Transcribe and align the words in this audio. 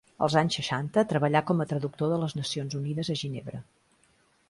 Els 0.27 0.37
anys 0.39 0.55
seixanta 0.59 1.03
treballà 1.11 1.43
com 1.51 1.63
a 1.65 1.69
traductor 1.73 2.11
de 2.15 2.19
les 2.25 2.37
Nacions 2.43 2.81
Unides 2.83 3.15
a 3.17 3.21
Ginebra. 3.25 3.65